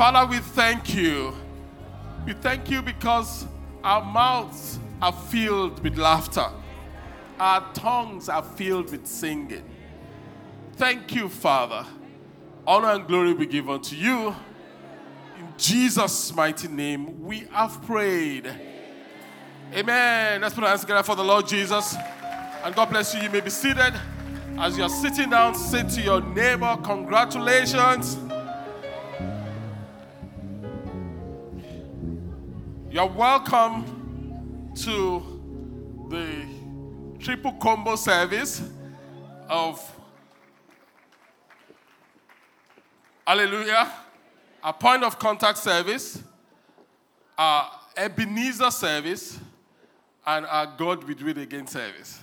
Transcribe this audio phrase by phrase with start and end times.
[0.00, 1.34] Father, we thank you.
[2.24, 3.46] We thank you because
[3.84, 6.46] our mouths are filled with laughter,
[7.38, 9.62] our tongues are filled with singing.
[10.76, 11.84] Thank you, Father.
[12.66, 14.28] Honor and glory be given to you.
[15.38, 18.50] In Jesus' mighty name, we have prayed.
[19.74, 20.40] Amen.
[20.40, 21.94] Let's put our hands together for the Lord Jesus.
[22.64, 23.20] And God bless you.
[23.20, 23.92] You may be seated.
[24.56, 28.16] As you're sitting down, say to your neighbor, Congratulations.
[32.92, 35.22] You're welcome to
[36.08, 36.44] the
[37.20, 38.68] triple combo service
[39.48, 39.80] of
[43.24, 43.92] Hallelujah,
[44.64, 46.20] a point of contact service,
[47.38, 49.38] our Ebenezer service,
[50.26, 52.18] and our God We Do Again service.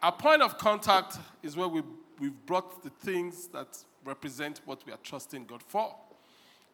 [0.00, 1.82] Our point of contact is where we,
[2.20, 5.96] we've brought the things that represent what we are trusting God for.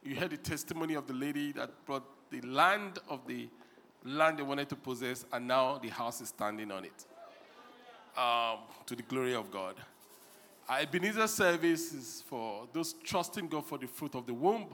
[0.02, 3.48] You heard the testimony of the lady that brought the land of the
[4.04, 7.06] land they wanted to possess, and now the house is standing on it.
[8.16, 9.76] Um, to the glory of God.
[10.68, 14.66] Our Ebenezer service is for those trusting God for the fruit of the womb.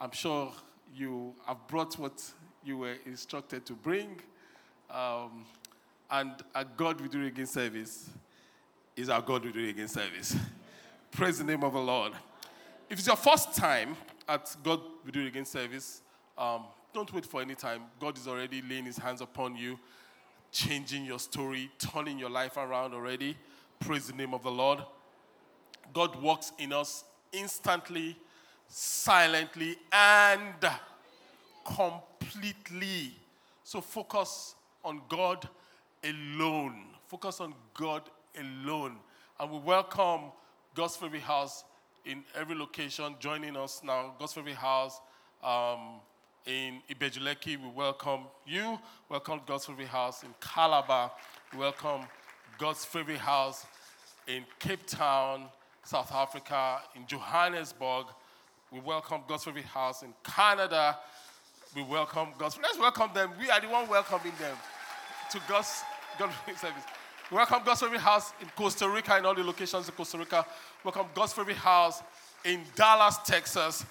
[0.00, 0.52] I'm sure
[0.94, 2.22] you have brought what
[2.64, 4.20] you were instructed to bring.
[4.90, 5.44] Um,
[6.10, 8.08] and our God we do it again service
[8.96, 10.36] is our God we do it again service.
[11.10, 12.12] Praise the name of the Lord.
[12.88, 13.96] If it's your first time
[14.28, 16.02] at God we do it again service,
[16.36, 17.82] um, don't wait for any time.
[18.00, 19.78] God is already laying his hands upon you,
[20.50, 23.36] changing your story, turning your life around already.
[23.80, 24.80] Praise the name of the Lord.
[25.92, 28.16] God works in us instantly,
[28.68, 30.70] silently, and
[31.64, 33.12] completely.
[33.62, 35.48] So focus on God
[36.02, 36.84] alone.
[37.06, 38.02] Focus on God
[38.38, 38.96] alone.
[39.38, 40.32] And we welcome
[40.74, 41.64] God's Favorite House
[42.06, 44.14] in every location joining us now.
[44.18, 45.00] God's House
[45.42, 46.00] um,
[46.46, 48.78] in Ibeju-Lekki, we welcome you.
[49.08, 51.10] Welcome God's House in Calabar.
[51.52, 52.02] We welcome
[52.58, 52.86] God's
[53.18, 53.66] House
[54.28, 55.46] in Cape Town,
[55.82, 58.06] South Africa, in Johannesburg.
[58.70, 60.98] We welcome God's House in Canada.
[61.74, 62.56] We welcome God's.
[62.62, 63.32] Let's welcome them.
[63.40, 64.56] We are the one welcoming them
[65.32, 65.82] to God's
[66.20, 66.84] God service.
[67.28, 70.46] We welcome God's Favorite House in Costa Rica, in all the locations in Costa Rica.
[70.84, 72.00] Welcome God's Favorite House
[72.44, 73.84] in Dallas, Texas.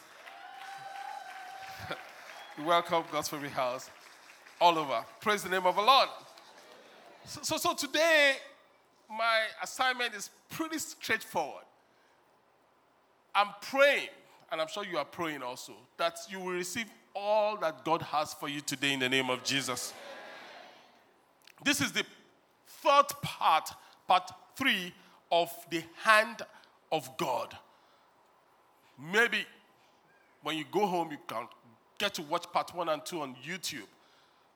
[2.57, 3.89] we welcome God's Favorite House
[4.61, 5.03] all over.
[5.19, 6.07] Praise the name of the Lord.
[7.25, 8.35] So, so, so today,
[9.09, 11.65] my assignment is pretty straightforward.
[13.35, 14.07] I'm praying,
[14.49, 18.33] and I'm sure you are praying also, that you will receive all that God has
[18.33, 19.93] for you today in the name of Jesus.
[21.65, 22.05] This is the
[22.85, 23.69] third part,
[24.07, 24.93] part three
[25.31, 26.41] of the hand
[26.91, 27.57] of God.
[29.11, 29.45] Maybe
[30.43, 31.47] when you go home, you can
[31.97, 33.87] get to watch part one and two on YouTube.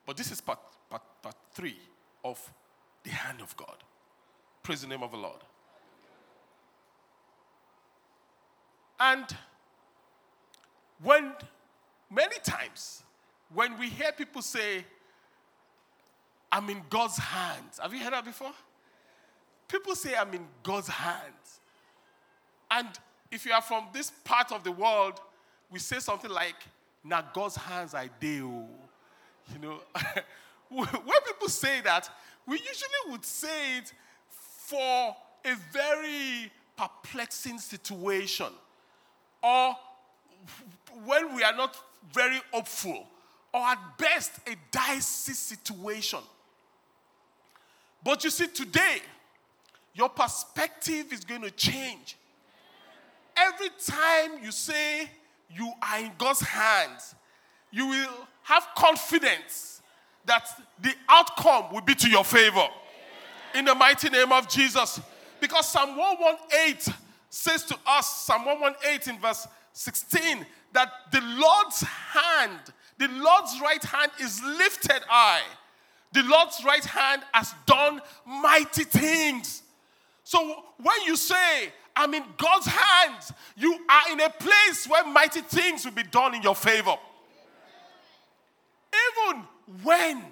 [0.06, 0.60] But this is part,
[0.90, 1.78] part, part three
[2.24, 2.40] of
[3.04, 3.78] the hand of God.
[4.64, 5.42] Praise the name of the Lord.
[9.00, 9.26] And
[11.02, 11.34] when
[12.12, 13.04] many times
[13.54, 14.86] when we hear people say,
[16.52, 18.52] I'm in God's hands, have you heard that before?
[19.68, 21.60] People say, I'm in God's hands.
[22.72, 22.88] And
[23.32, 25.20] if you are from this part of the world,
[25.70, 26.56] we say something like,
[27.04, 28.68] Now God's hands I deal.
[28.68, 29.54] Oh.
[29.54, 29.80] You know,
[30.70, 32.10] when people say that,
[32.48, 33.94] we usually would say it
[34.30, 38.48] for a very perplexing situation
[39.42, 39.76] or
[41.06, 41.78] when we are not
[42.14, 43.08] very hopeful,
[43.54, 46.20] or at best a dicey situation.
[48.04, 49.02] But you see, today,
[49.94, 52.18] your perspective is going to change.
[53.36, 55.10] Every time you say
[55.54, 57.16] you are in God's hands,
[57.72, 59.82] you will have confidence
[60.26, 60.48] that
[60.82, 62.68] the outcome will be to your favor.
[63.56, 65.02] In the mighty name of Jesus.
[65.40, 66.94] Because Psalm 118
[67.30, 72.60] says to us, Psalm 118 in verse 16, that the Lord's hand,
[72.98, 75.42] the Lord's right hand is lifted high.
[76.12, 79.64] The Lord's right hand has done mighty things.
[80.24, 85.42] So when you say, I'm in God's hands, you are in a place where mighty
[85.42, 86.96] things will be done in your favor.
[88.94, 89.44] Even
[89.84, 90.24] when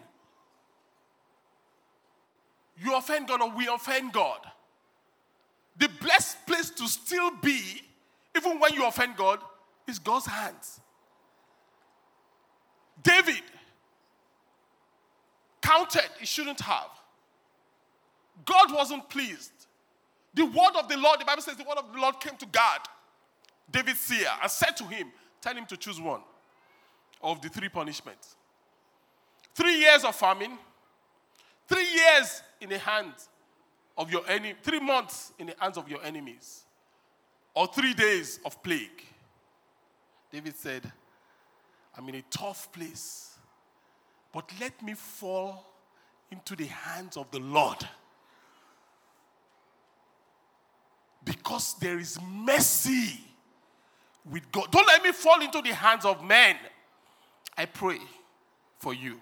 [2.84, 4.40] you offend God or we offend God,
[5.78, 7.82] the blessed place to still be,
[8.36, 9.40] even when you offend God,
[9.88, 10.80] is God's hands.
[13.04, 13.44] David
[15.68, 16.90] counted, he shouldn't have.
[18.46, 19.52] God wasn't pleased.
[20.34, 22.46] The word of the Lord, the Bible says the word of the Lord came to
[22.46, 22.81] Gad,
[23.69, 25.12] David's seer, and said to him,
[25.42, 26.22] Tell him to choose one
[27.22, 28.36] of the three punishments.
[29.56, 30.58] Three years of famine,
[31.68, 33.28] three years in the hands
[33.98, 36.64] of your enemy, three months in the hands of your enemies,
[37.54, 39.04] or three days of plague.
[40.31, 40.92] David said,
[41.98, 43.37] I'm in a tough place,
[44.34, 45.66] but let me fall
[46.32, 47.78] into the hands of the Lord.
[51.24, 53.20] Because there is mercy
[54.30, 54.72] with God.
[54.72, 56.56] Don't let me fall into the hands of men.
[57.58, 58.00] I pray
[58.80, 59.20] for you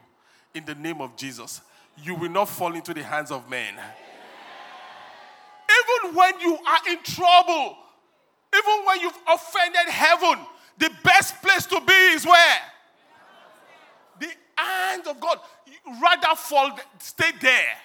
[0.53, 1.61] in the name of Jesus.
[2.03, 3.73] You will not fall into the hands of men.
[6.03, 7.77] Even when you are in trouble,
[8.53, 10.45] even when you've offended heaven,
[10.77, 12.61] the best place to be is where?
[14.57, 15.39] Hand of God.
[16.01, 17.77] Rather fall, stay there.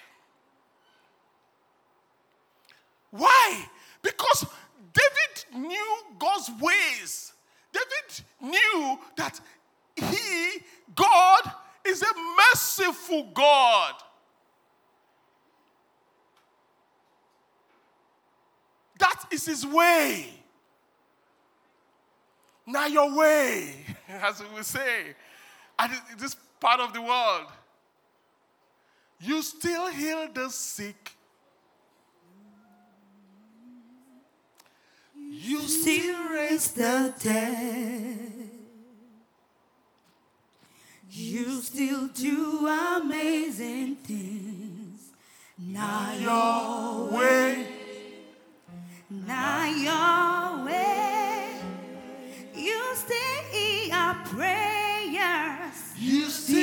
[3.11, 3.65] Why?
[4.01, 4.45] Because
[4.93, 7.33] David knew God's ways.
[7.71, 9.39] David knew that
[9.95, 10.61] he,
[10.95, 11.51] God,
[11.85, 13.93] is a merciful God.
[18.99, 20.29] That is his way.
[22.65, 23.75] Now, your way,
[24.07, 25.15] as we say,
[25.77, 27.47] at this part of the world,
[29.19, 31.11] you still heal the sick.
[35.17, 38.49] You still raise the dead.
[41.09, 45.11] You still do amazing things.
[45.57, 47.67] Not your way.
[49.09, 51.61] Not your way.
[52.55, 54.70] You still hear our prayers.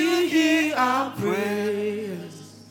[0.09, 2.65] You still hear our prayers.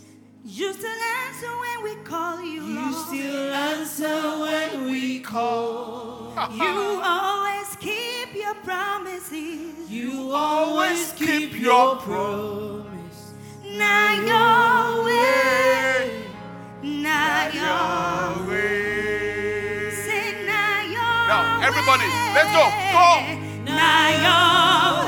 [0.44, 3.06] You still answer when we call you, You Lord.
[3.07, 6.34] still answer when we call.
[6.51, 9.89] You always keep your promises.
[9.89, 13.34] You always keep your promise.
[13.66, 16.24] Not your way.
[16.81, 19.92] Not your way.
[19.92, 22.07] Say not your Now, everybody,
[22.38, 22.66] let's go.
[22.98, 23.10] Go.
[23.74, 25.06] Not your way.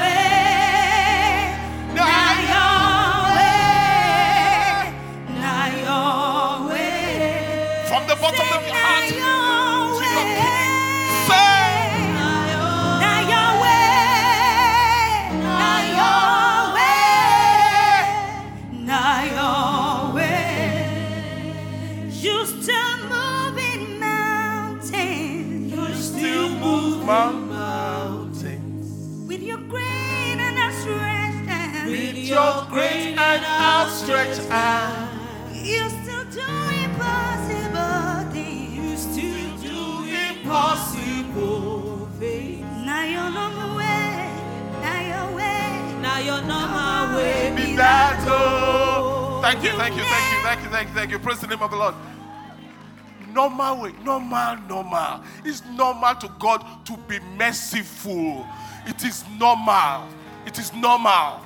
[54.83, 55.23] Normal.
[55.43, 58.45] It's normal to God to be merciful.
[58.85, 60.07] It is normal.
[60.45, 61.41] It is normal.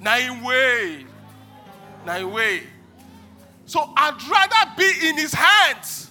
[0.00, 1.04] In way.
[2.06, 2.62] In way.
[3.66, 6.10] So I'd rather be in his hands.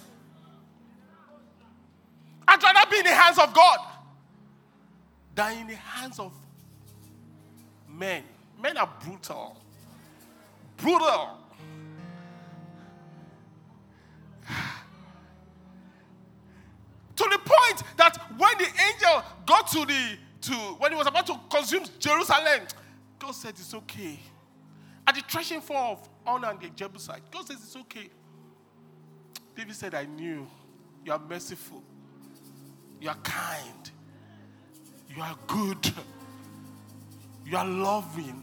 [2.46, 3.78] I'd rather be in the hands of God
[5.34, 6.32] than in the hands of
[7.88, 8.22] men.
[8.60, 9.56] Men are brutal.
[10.76, 11.39] Brutal.
[17.20, 21.26] To the point that when the angel got to the to when he was about
[21.26, 22.62] to consume Jerusalem,
[23.18, 24.18] God said it's okay.
[25.06, 28.08] At the threshing floor of Ornan the Jebusite, God says it's okay.
[29.54, 30.48] David said, I knew
[31.04, 31.82] you are merciful,
[33.02, 33.90] you are kind,
[35.14, 35.92] you are good,
[37.44, 38.42] you are loving.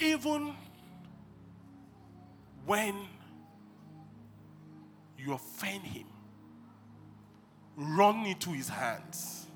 [0.00, 0.52] Even
[2.66, 3.06] when
[5.24, 6.06] you offend him,
[7.76, 9.46] run into his hands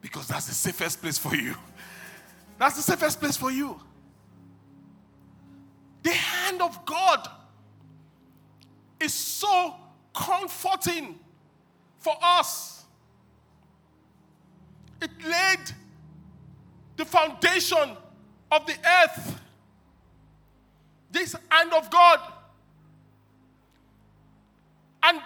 [0.00, 1.54] because that's the safest place for you.
[2.58, 3.80] That's the safest place for you.
[6.02, 7.28] The hand of God
[9.00, 9.74] is so
[10.14, 11.18] comforting
[11.98, 12.84] for us.
[15.02, 15.58] It laid
[16.96, 17.96] the foundation
[18.50, 19.40] of the earth.
[21.10, 22.20] This hand of God.
[25.06, 25.20] And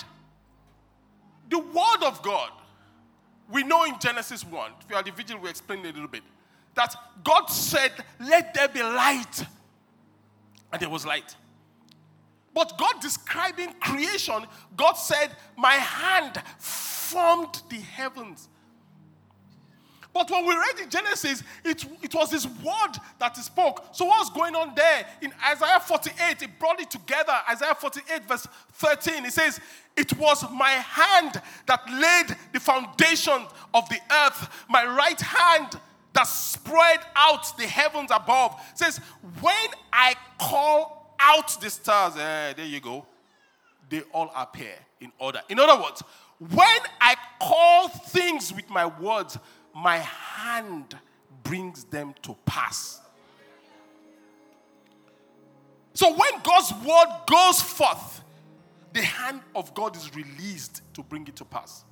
[1.49, 2.51] the word of God,
[3.51, 6.09] we know in Genesis 1, if you are the vigil, we explain it a little
[6.09, 6.23] bit,
[6.75, 6.95] that
[7.25, 9.45] God said, Let there be light.
[10.73, 11.35] And there was light.
[12.55, 14.45] But God describing creation,
[14.77, 18.49] God said, My hand formed the heavens.
[20.13, 23.85] But when we read in Genesis, it, it was his word that he spoke.
[23.93, 25.07] So, what's going on there?
[25.23, 27.33] In Isaiah 48, it brought it together.
[27.49, 29.61] Isaiah 48, verse 13, it says,
[29.97, 35.79] It was my hand that laid the foundation of the earth, my right hand
[36.13, 38.61] that spread out the heavens above.
[38.73, 38.99] It says,
[39.41, 43.07] When I call out the stars, eh, there you go,
[43.89, 45.41] they all appear in order.
[45.49, 46.03] In other words,
[46.39, 49.39] when I call things with my words,
[49.75, 50.97] my hand
[51.43, 53.01] brings them to pass.
[55.95, 58.23] So when God's word goes forth,
[58.93, 61.85] the hand of God is released to bring it to pass.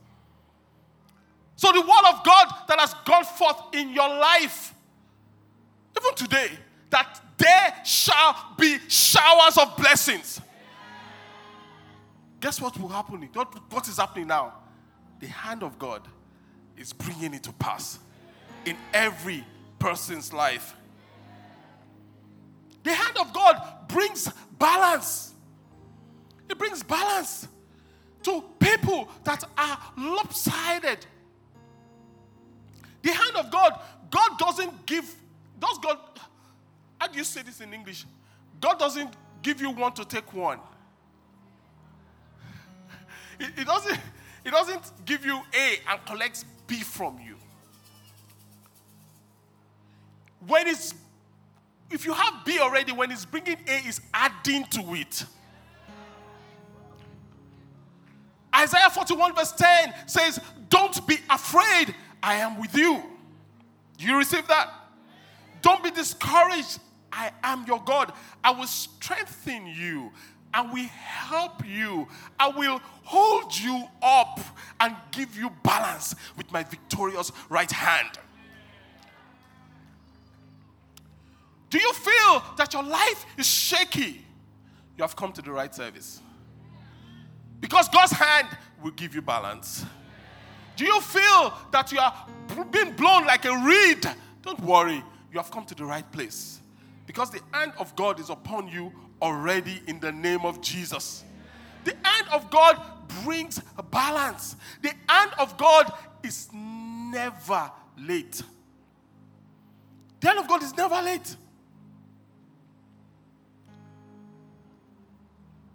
[1.56, 4.75] So the word of God that has gone forth in your life,
[6.00, 6.50] even today,
[6.90, 10.40] that there shall be showers of blessings.
[12.40, 13.28] Guess what will happen?
[13.70, 14.54] What is happening now?
[15.20, 16.06] The hand of God
[16.78, 17.99] is bringing it to pass
[18.64, 19.44] in every
[19.78, 20.75] person's life.
[22.82, 25.32] The hand of God brings balance.
[26.49, 27.49] It brings balance
[28.23, 31.06] to people that are lopsided.
[33.02, 33.80] The hand of God,
[34.11, 35.14] God doesn't give,
[35.58, 35.99] does God,
[37.00, 38.06] how do you say this in English?
[38.61, 40.58] God doesn't give you one to take one.
[43.40, 43.99] It, doesn't,
[44.44, 47.35] it doesn't give you A and collects B from you.
[50.47, 50.95] When it's,
[51.91, 55.25] if you have B already, when it's bringing A, is adding to it.
[58.55, 63.03] Isaiah 41, verse 10 says, Don't be afraid, I am with you.
[63.97, 64.73] Do you receive that?
[65.61, 66.79] Don't be discouraged,
[67.13, 68.13] I am your God.
[68.45, 70.13] I will strengthen you.
[70.52, 72.09] I will help you.
[72.38, 74.40] I will hold you up
[74.81, 78.19] and give you balance with my victorious right hand.
[81.71, 84.25] Do you feel that your life is shaky?
[84.97, 86.21] You have come to the right service.
[87.61, 88.49] Because God's hand
[88.83, 89.85] will give you balance.
[90.76, 92.14] Do you feel that you are
[92.71, 94.07] being blown like a reed?
[94.43, 95.02] Don't worry,
[95.33, 96.61] you have come to the right place.
[97.07, 101.25] Because the hand of God is upon you already in the name of Jesus.
[101.85, 102.81] The hand of God
[103.25, 103.61] brings
[103.91, 104.57] balance.
[104.83, 108.43] The hand of God is never late.
[110.21, 111.37] The hand of God is never late.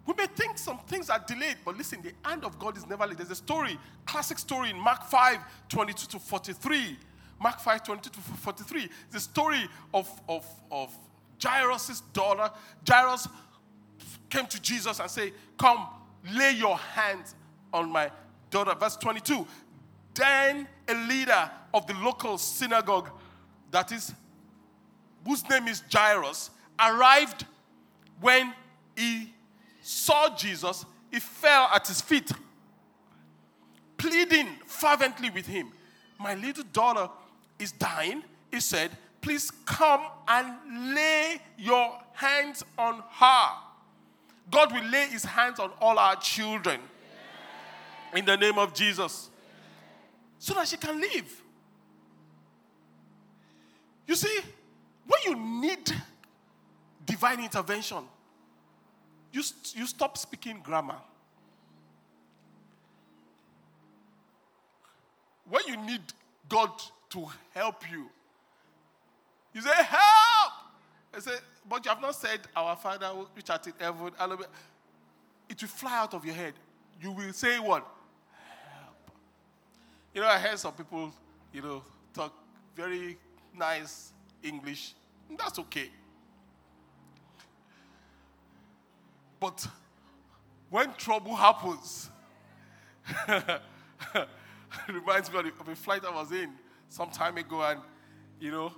[0.06, 3.06] We may think some things are delayed, but listen, the hand of God is never
[3.06, 3.16] late.
[3.16, 6.98] There's a story, classic story in Mark 5 22 to 43.
[7.40, 8.88] Mark 5 22 to 43.
[9.10, 10.94] The story of, of, of
[11.42, 12.50] Jairus' daughter.
[12.88, 13.28] Jairus
[14.30, 15.86] came to Jesus and said, Come,
[16.32, 17.34] lay your hands
[17.72, 18.10] on my
[18.50, 18.74] daughter.
[18.78, 19.46] Verse 22.
[20.14, 23.10] Then a leader of the local synagogue,
[23.70, 24.12] that is,
[25.26, 27.46] whose name is Jairus, arrived
[28.20, 28.52] when
[28.96, 29.32] he
[29.82, 30.86] saw Jesus.
[31.10, 32.30] He fell at his feet,
[33.96, 35.72] pleading fervently with him.
[36.18, 37.08] My little daughter
[37.58, 38.22] is dying.
[38.50, 38.90] He said,
[39.24, 43.48] Please come and lay your hands on her.
[44.50, 46.78] God will lay his hands on all our children
[48.14, 49.30] in the name of Jesus
[50.38, 51.42] so that she can live.
[54.06, 54.40] You see,
[55.06, 55.90] when you need
[57.06, 58.04] divine intervention,
[59.32, 59.42] you,
[59.74, 60.98] you stop speaking grammar.
[65.48, 66.02] When you need
[66.46, 66.72] God
[67.08, 68.10] to help you,
[69.54, 70.52] you say, Help!
[71.14, 71.36] I say,
[71.68, 74.10] But you have not said, Our Father which art in heaven.
[75.48, 76.54] It will fly out of your head.
[77.00, 77.86] You will say what?
[78.72, 78.96] Help.
[80.12, 81.12] You know, I heard some people,
[81.52, 81.82] you know,
[82.12, 82.34] talk
[82.74, 83.16] very
[83.56, 84.94] nice English.
[85.38, 85.90] That's okay.
[89.40, 89.66] But
[90.70, 92.10] when trouble happens,
[94.88, 96.50] reminds me of a flight I was in
[96.88, 97.80] some time ago, and
[98.40, 98.72] you know,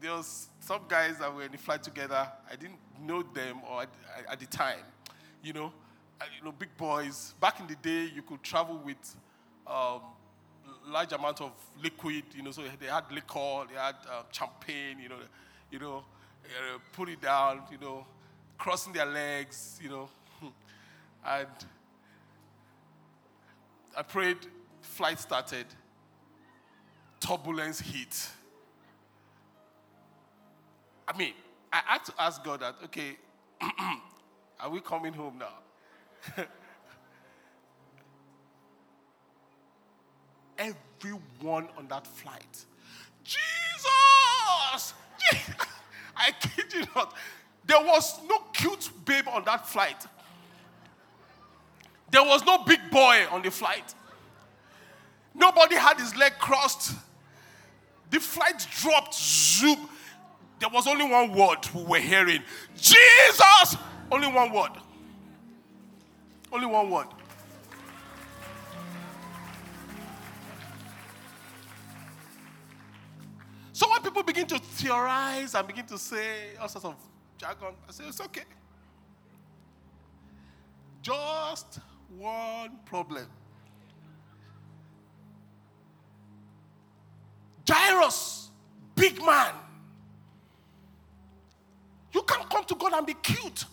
[0.00, 2.26] there was some guys that were in the flight together.
[2.50, 3.88] I didn't know them or at,
[4.30, 4.78] at the time.
[5.42, 5.72] You know,
[6.38, 7.34] you know, big boys.
[7.40, 9.16] Back in the day, you could travel with
[9.66, 10.00] um,
[10.86, 11.52] large amount of
[11.82, 12.24] liquid.
[12.34, 14.98] You know, so they had liquor, they had uh, champagne.
[15.02, 15.16] You know,
[15.70, 16.04] you know,
[16.44, 17.62] uh, put it down.
[17.70, 18.06] You know,
[18.58, 19.78] crossing their legs.
[19.82, 20.08] You know,
[21.26, 21.48] and
[23.96, 24.38] I prayed.
[24.82, 25.66] Flight started.
[27.20, 28.30] Turbulence hit.
[31.10, 31.32] I mean,
[31.72, 33.16] I had to ask God that, okay,
[34.60, 36.44] are we coming home now?
[41.02, 42.64] Everyone on that flight,
[43.24, 44.94] Jesus!
[46.16, 47.16] I kid you not.
[47.66, 50.06] There was no cute babe on that flight.
[52.12, 53.96] There was no big boy on the flight.
[55.34, 56.94] Nobody had his leg crossed.
[58.10, 59.88] The flight dropped, zoom.
[60.60, 62.42] There was only one word we were hearing
[62.76, 63.76] Jesus!
[64.12, 64.72] Only one word.
[66.52, 67.06] Only one word.
[73.72, 76.96] So when people begin to theorize and begin to say all sorts of
[77.38, 78.42] jargon, I say it's okay.
[81.00, 81.78] Just
[82.18, 83.26] one problem.
[87.66, 88.50] Jairus,
[88.94, 89.54] big man.
[92.70, 93.64] To God and be cute.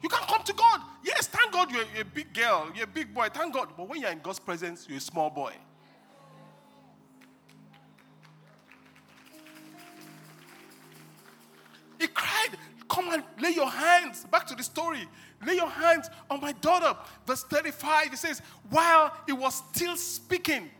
[0.00, 0.80] You can't come to God.
[1.02, 3.70] Yes, thank God you're a big girl, you're a big boy, thank God.
[3.76, 5.52] But when you're in God's presence, you're a small boy.
[11.98, 12.50] He cried,
[12.88, 14.24] Come and lay your hands.
[14.26, 15.08] Back to the story.
[15.44, 16.96] Lay your hands on my daughter.
[17.26, 20.70] Verse 35, he says, While he was still speaking,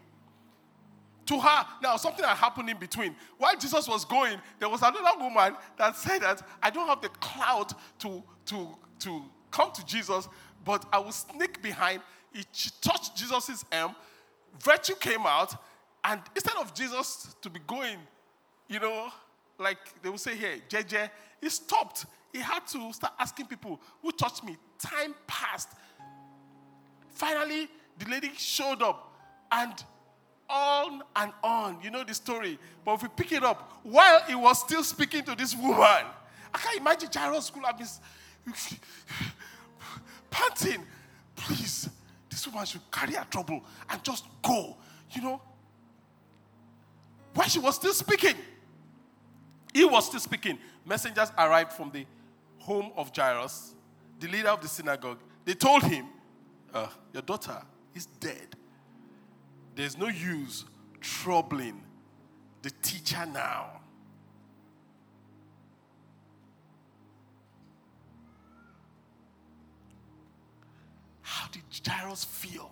[1.26, 1.66] to her.
[1.82, 3.14] Now, something had happened in between.
[3.38, 7.08] While Jesus was going, there was another woman that said that I don't have the
[7.08, 8.68] clout to, to,
[9.00, 10.28] to come to Jesus,
[10.64, 12.02] but I will sneak behind.
[12.52, 13.94] She touched Jesus' arm,
[14.62, 15.54] virtue came out,
[16.02, 17.98] and instead of Jesus to be going,
[18.68, 19.08] you know,
[19.58, 21.10] like they will say here, JJ,
[21.40, 22.06] he stopped.
[22.32, 24.56] He had to start asking people, who touched me?
[24.78, 25.68] Time passed.
[27.10, 29.14] Finally, the lady showed up
[29.52, 29.72] and
[30.48, 31.78] on and on.
[31.82, 32.58] You know the story.
[32.84, 36.58] But if we pick it up, while he was still speaking to this woman, I
[36.58, 37.86] can't imagine Jairus could have been
[40.30, 40.84] panting.
[41.34, 41.88] Please,
[42.30, 44.76] this woman should carry her trouble and just go.
[45.12, 45.42] You know?
[47.34, 48.36] While she was still speaking,
[49.72, 50.58] he was still speaking.
[50.86, 52.06] Messengers arrived from the
[52.58, 53.74] home of Jairus,
[54.20, 55.18] the leader of the synagogue.
[55.44, 56.06] They told him,
[56.72, 57.60] uh, Your daughter
[57.94, 58.56] is dead.
[59.74, 60.64] There's no use
[61.00, 61.82] troubling
[62.62, 63.80] the teacher now.
[71.22, 72.70] How did Jairus feel?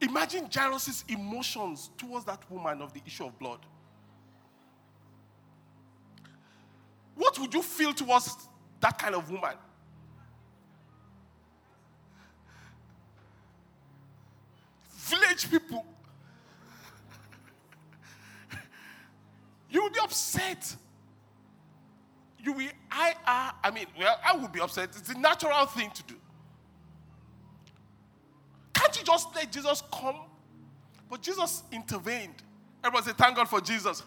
[0.00, 3.60] Imagine Jairus' emotions towards that woman of the issue of blood.
[7.14, 8.36] What would you feel towards
[8.80, 9.54] that kind of woman?
[15.04, 15.84] Village people.
[19.70, 20.74] you will be upset.
[22.42, 24.90] You will, I, I, I mean, well, I will be upset.
[24.96, 26.14] It's a natural thing to do.
[28.74, 30.16] Can't you just let Jesus come?
[31.08, 32.42] But Jesus intervened.
[32.82, 34.02] Everybody say, thank God for Jesus.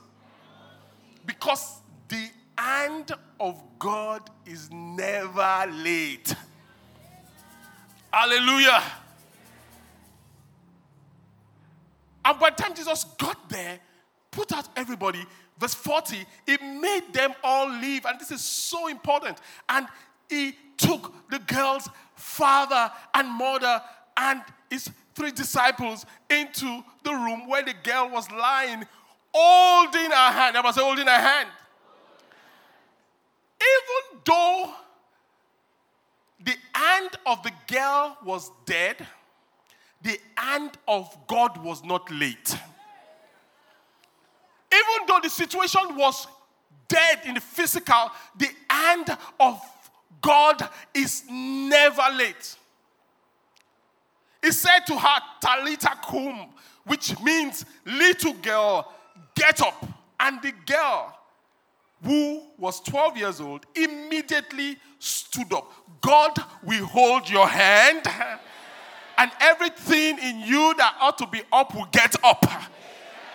[1.25, 6.33] Because the hand of God is never late.
[8.12, 8.83] Hallelujah.
[12.28, 13.80] And by the time Jesus got there,
[14.32, 15.26] put out everybody,
[15.58, 18.06] verse 40, he made them all leave.
[18.06, 19.38] And this is so important.
[19.70, 19.88] And
[20.30, 23.82] he took the girl's father and mother
[24.18, 28.84] and his three disciples into the room where the girl was lying,
[29.34, 30.58] holding her hand.
[30.58, 31.48] I was holding her hand.
[33.62, 34.74] Even though
[36.44, 38.98] the hand of the girl was dead,
[40.01, 42.55] the hand of God was not late.
[44.71, 46.27] Even though the situation was
[46.88, 49.62] dead in the physical, the hand of
[50.21, 52.55] God is never late.
[54.43, 56.49] He said to her, Talitha koum,
[56.86, 58.93] which means little girl,
[59.36, 59.86] get up.
[60.19, 61.17] And the girl,
[62.03, 65.71] who was 12 years old, immediately stood up.
[66.01, 68.03] God will hold your hand
[69.17, 72.45] and everything in you that ought to be up will get up.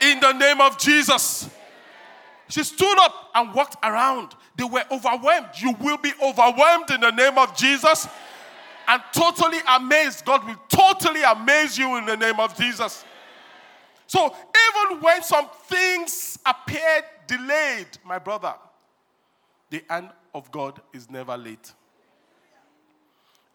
[0.01, 1.49] In the name of Jesus.
[2.49, 4.35] She stood up and walked around.
[4.57, 5.49] They were overwhelmed.
[5.59, 8.07] You will be overwhelmed in the name of Jesus
[8.89, 10.25] and totally amazed.
[10.25, 13.05] God will totally amaze you in the name of Jesus.
[14.07, 18.55] So, even when some things appeared delayed, my brother,
[19.71, 21.73] the hand of God is never late.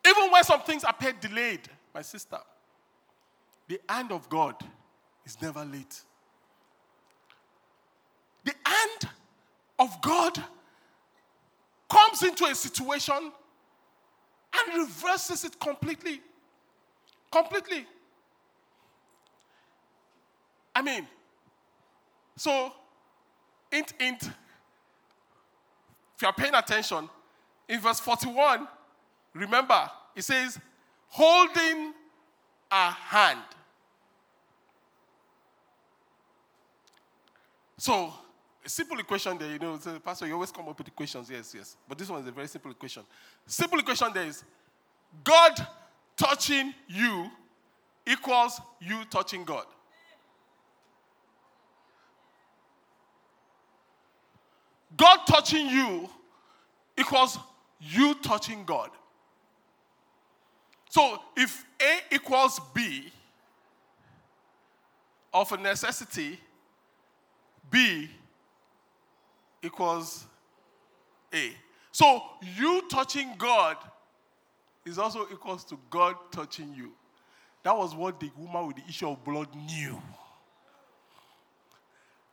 [0.08, 2.38] Even when some things appear delayed, my sister,
[3.68, 4.54] the hand of God
[5.26, 6.00] is never late.
[8.44, 9.10] The hand
[9.80, 10.44] of God
[11.90, 16.22] comes into a situation and reverses it completely.
[17.32, 17.88] Completely.
[20.76, 21.08] I mean,
[22.36, 22.74] so,
[23.72, 27.10] int, int, if you are paying attention,
[27.68, 28.68] in verse 41,
[29.34, 30.60] remember, it says,
[31.08, 31.94] holding
[32.72, 33.40] a hand.
[37.78, 38.14] So,
[38.66, 41.30] a simple equation there, you know, so, Pastor, you always come up with equations.
[41.30, 41.78] Yes, yes.
[41.88, 43.04] But this one is a very simple equation.
[43.46, 44.44] Simple equation there is
[45.24, 45.66] God
[46.18, 47.30] touching you
[48.06, 49.66] equals you touching God.
[54.96, 56.10] God touching you
[56.98, 57.38] equals
[57.80, 58.90] you touching God.
[60.98, 63.12] So if A equals B,
[65.32, 66.40] of a necessity,
[67.70, 68.10] B
[69.62, 70.26] equals
[71.32, 71.52] A.
[71.92, 72.24] So
[72.58, 73.78] you touching God
[74.88, 76.94] is also equals to God touching you.
[77.62, 80.02] That was what the woman with the issue of blood knew.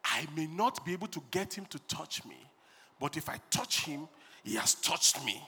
[0.06, 2.38] I may not be able to get him to touch me,
[2.98, 4.08] but if I touch him,
[4.42, 5.42] he has touched me.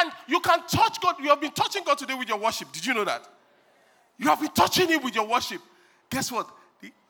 [0.00, 1.16] And you can touch God.
[1.20, 2.72] You have been touching God today with your worship.
[2.72, 3.26] Did you know that?
[4.18, 5.60] You have been touching Him with your worship.
[6.10, 6.48] Guess what?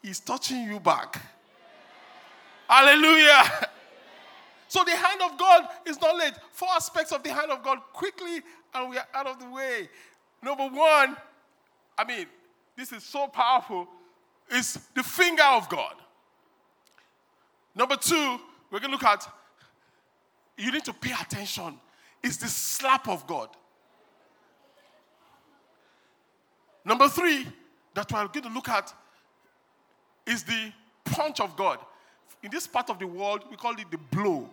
[0.03, 1.21] He's touching you back.
[2.69, 3.69] Hallelujah.
[4.69, 6.35] So the hand of God is not late.
[6.53, 8.41] Four aspects of the hand of God quickly,
[8.73, 9.89] and we are out of the way.
[10.43, 11.17] Number one,
[11.99, 12.27] I mean,
[12.77, 13.89] this is so powerful,
[14.51, 15.95] is the finger of God.
[17.75, 18.39] Number two,
[18.71, 19.29] we're going to look at,
[20.57, 21.75] you need to pay attention
[22.23, 23.49] is the slap of God.
[26.85, 27.47] Number three,
[27.95, 28.93] that we're going to look at
[30.27, 30.73] is the
[31.05, 31.79] punch of God.
[32.43, 34.49] In this part of the world, we call it the blow.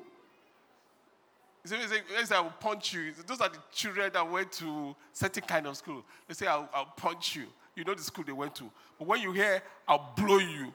[1.63, 3.11] He says, I will punch you.
[3.25, 6.03] Those are the children that went to certain kind of school.
[6.27, 7.45] They say, I'll, I'll punch you.
[7.75, 8.71] You know the school they went to.
[8.97, 10.73] But when you hear, I'll blow you.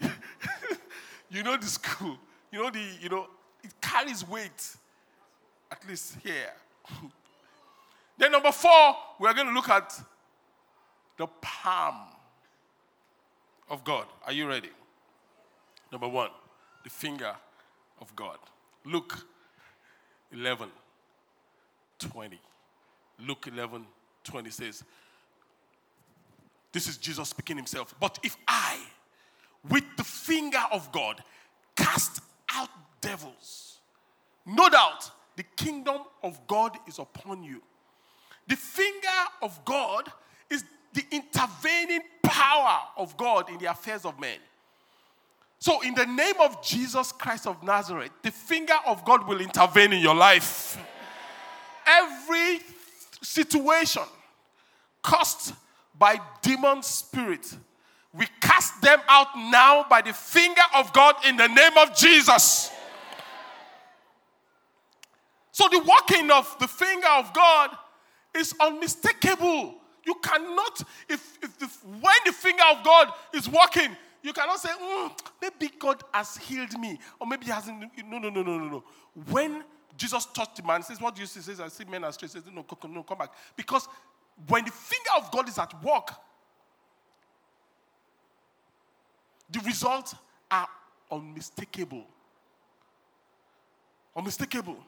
[1.30, 2.18] you know the school.
[2.52, 3.26] You know the, you know,
[3.64, 4.76] it carries weight,
[5.70, 6.52] at least here.
[8.18, 9.98] then, number four, we're going to look at
[11.16, 11.96] the palm
[13.70, 14.06] of God.
[14.26, 14.70] Are you ready?
[15.90, 16.30] Number one,
[16.82, 17.34] the finger
[18.00, 18.38] of God.
[18.84, 19.26] Luke
[20.32, 20.68] 11
[21.98, 22.38] 20.
[23.20, 23.86] Luke 11
[24.24, 24.84] 20 says,
[26.72, 27.94] This is Jesus speaking himself.
[27.98, 28.78] But if I,
[29.70, 31.22] with the finger of God,
[31.76, 32.20] cast
[32.52, 32.68] out
[33.04, 33.78] devils.
[34.46, 37.62] No doubt the kingdom of God is upon you.
[38.46, 39.08] The finger
[39.42, 40.10] of God
[40.50, 44.38] is the intervening power of God in the affairs of men.
[45.58, 49.94] So, in the name of Jesus Christ of Nazareth, the finger of God will intervene
[49.94, 50.78] in your life.
[51.86, 52.60] Every
[53.22, 54.02] situation
[55.02, 55.54] caused
[55.98, 57.56] by demon spirit,
[58.12, 62.70] we cast them out now by the finger of God in the name of Jesus.
[65.54, 67.70] So the working of the finger of God
[68.36, 69.76] is unmistakable.
[70.04, 74.70] You cannot, if, if, if when the finger of God is working, you cannot say,
[74.70, 77.88] mm, maybe God has healed me, or maybe he hasn't.
[78.04, 78.84] No, no, no, no, no, no.
[79.30, 79.62] When
[79.96, 81.40] Jesus touched the man, says, What do you see?
[81.40, 82.32] Says, I see men are straight.
[82.32, 83.30] Says, No, no, come back.
[83.54, 83.86] Because
[84.48, 86.10] when the finger of God is at work,
[89.48, 90.16] the results
[90.50, 90.66] are
[91.12, 92.08] unmistakable.
[94.16, 94.78] Unmistakable.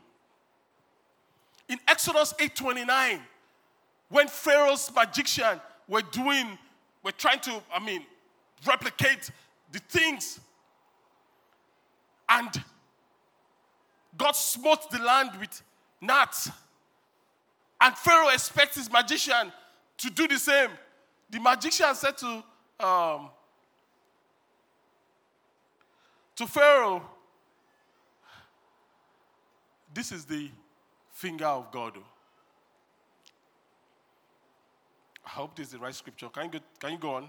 [1.68, 3.20] In Exodus 8:29,
[4.08, 6.58] when Pharaoh's magician were doing,
[7.02, 8.06] were trying to, I mean,
[8.64, 9.30] replicate
[9.72, 10.40] the things,
[12.28, 12.64] and
[14.16, 15.62] God smote the land with
[16.00, 16.50] gnats,
[17.80, 19.52] and Pharaoh expects his magician
[19.98, 20.70] to do the same.
[21.30, 22.44] The magician said to
[22.78, 23.30] um,
[26.36, 27.02] to Pharaoh,
[29.92, 30.50] This is the
[31.16, 31.96] finger of God.
[35.24, 36.28] I hope this is the right scripture.
[36.28, 37.28] Can you go, can you go on?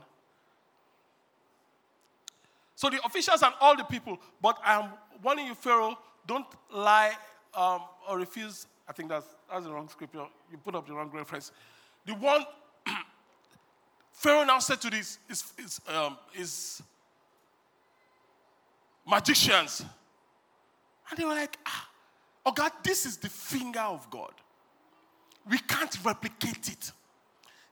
[2.75, 4.91] So the officials and all the people, but I'm
[5.23, 5.97] warning you, Pharaoh,
[6.27, 7.13] don't lie
[7.55, 8.67] um, or refuse.
[8.89, 10.25] I think that's, that's the wrong scripture.
[10.51, 11.53] You put up the wrong reference.
[12.05, 12.45] The one,
[14.11, 16.83] Pharaoh now said to these is, his, um, his
[19.07, 19.85] magicians,
[21.09, 21.87] and they were like, ah,
[22.47, 24.31] oh God, this is the finger of God.
[25.49, 26.91] We can't replicate it.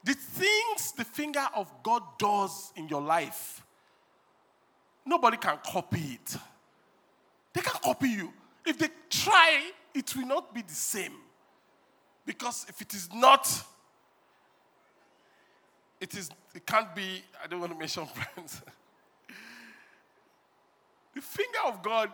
[0.03, 3.63] The things the finger of God does in your life,
[5.05, 6.37] nobody can copy it.
[7.53, 8.33] They can copy you.
[8.65, 11.13] If they try, it will not be the same.
[12.25, 13.47] Because if it is not,
[16.01, 18.61] it is it can't be, I don't want to mention friends.
[21.13, 22.11] the finger of God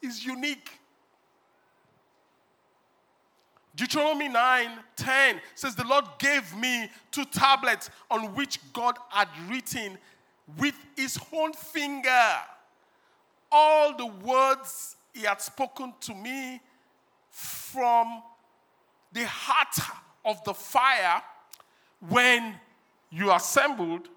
[0.00, 0.70] is unique.
[3.76, 9.98] Deuteronomy 9 10 says, The Lord gave me two tablets on which God had written
[10.58, 12.32] with his own finger
[13.52, 16.60] all the words he had spoken to me
[17.30, 18.22] from
[19.12, 19.76] the heart
[20.24, 21.22] of the fire
[22.08, 22.54] when
[23.10, 24.08] you assembled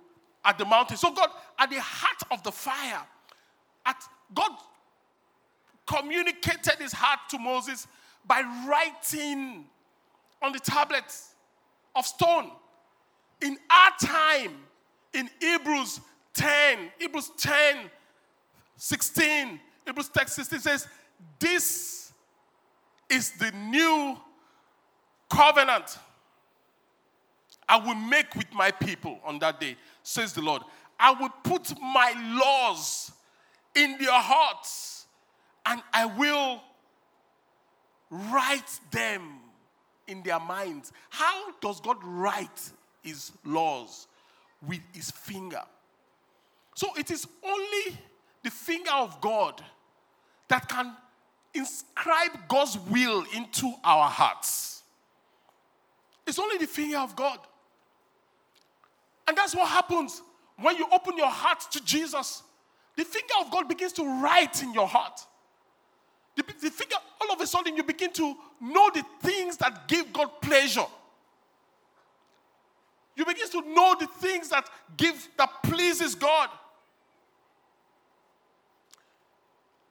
[0.44, 0.98] at the mountain.
[0.98, 3.02] So, God, at the heart of the fire,
[3.86, 4.02] at
[4.34, 4.52] God
[5.86, 7.88] communicated his heart to Moses
[8.30, 9.66] by writing
[10.42, 11.34] on the tablets
[11.96, 12.52] of stone.
[13.42, 14.54] In our time,
[15.14, 16.00] in Hebrews
[16.36, 17.90] 10, Hebrews 10,
[18.78, 20.88] 16, Hebrews text 16 says,
[21.40, 22.14] This
[23.10, 24.16] is the new
[25.30, 25.98] covenant
[27.68, 30.62] I will make with my people on that day, says the Lord.
[31.00, 33.12] I will put my laws
[33.76, 35.06] in their hearts
[35.66, 36.62] and I will
[38.10, 39.40] write them
[40.08, 40.92] in their minds.
[41.10, 44.08] How does God write his laws?
[44.68, 45.62] With his finger.
[46.76, 47.98] So it is only
[48.44, 49.64] the finger of God
[50.50, 50.94] that can
[51.54, 54.84] inscribe God's will into our hearts.
[56.28, 57.40] It's only the finger of God.
[59.28, 60.22] And that's what happens
[60.60, 62.44] when you open your heart to Jesus.
[62.96, 65.22] The finger of God begins to write in your heart.
[66.40, 70.14] The, the finger, all of a sudden, you begin to know the things that give
[70.14, 70.86] God pleasure.
[73.18, 76.50] You begin to know the things that give that pleases God.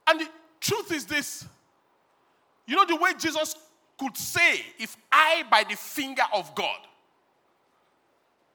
[0.07, 0.27] And the
[0.59, 1.45] truth is this.
[2.65, 3.55] You know the way Jesus
[3.99, 6.79] could say, if I by the finger of God.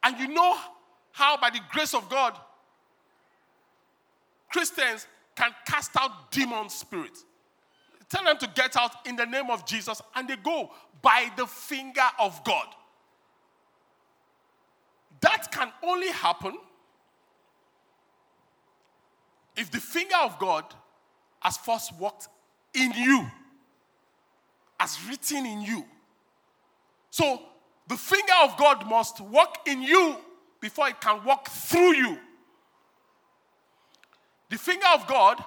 [0.02, 0.57] And you know
[1.12, 2.37] how by the grace of God,
[4.50, 7.24] Christians can cast out demon spirits.
[8.14, 10.70] Tell them to get out in the name of Jesus, and they go
[11.03, 12.68] by the finger of God.
[15.20, 16.57] That can only happen
[19.57, 20.64] if the finger of God
[21.40, 22.29] has first worked
[22.72, 23.27] in you,
[24.79, 25.85] as written in you.
[27.11, 27.42] So
[27.88, 30.18] the finger of God must work in you
[30.61, 32.18] before it can work through you.
[34.50, 35.42] The finger of God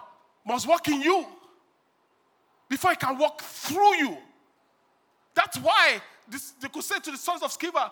[0.46, 1.26] must work in you
[2.70, 4.18] before I can walk through you.
[5.34, 7.92] That's why this, they could say to the sons of Sceva,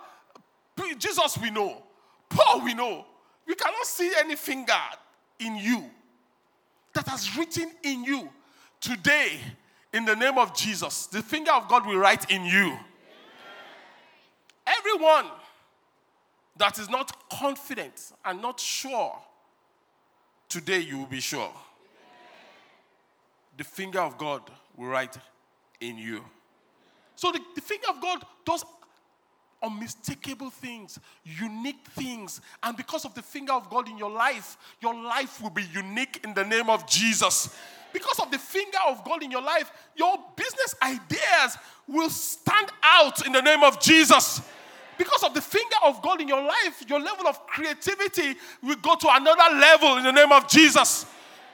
[0.98, 1.82] Jesus we know,
[2.30, 3.06] Paul we know.
[3.48, 4.74] We cannot see any finger
[5.40, 5.90] in you
[6.94, 8.30] that has written in you.
[8.82, 9.40] Today,
[9.94, 12.78] in the name of Jesus, the finger of God will write in you.
[14.68, 15.26] Everyone
[16.58, 19.16] that is not confident and not sure,
[20.50, 21.52] today you will be sure.
[23.58, 24.42] The finger of God
[24.78, 25.18] write
[25.80, 26.24] in you.
[27.16, 28.66] So the, the finger of God does
[29.64, 32.42] unmistakable things, unique things.
[32.62, 36.22] And because of the finger of God in your life, your life will be unique
[36.24, 37.56] in the name of Jesus.
[37.94, 41.58] Because of the finger of God in your life, your business ideas
[41.88, 44.42] will stand out in the name of Jesus.
[44.98, 48.96] Because of the finger of God in your life, your level of creativity will go
[48.96, 51.06] to another level in the name of Jesus.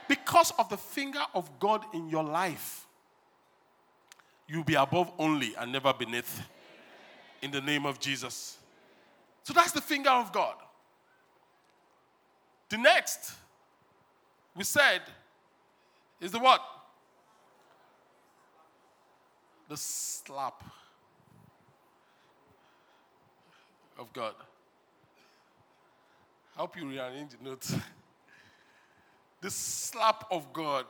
[0.08, 2.81] Because of the finger of God in your life,
[4.52, 6.42] you'll be above only and never beneath.
[7.40, 8.58] In the name of Jesus.
[9.42, 10.54] So that's the finger of God.
[12.68, 13.32] The next,
[14.54, 15.00] we said,
[16.20, 16.60] is the what?
[19.68, 20.62] The slap
[23.98, 24.34] of God.
[26.56, 27.74] I hope you rearrange the notes.
[29.40, 30.84] the slap of God.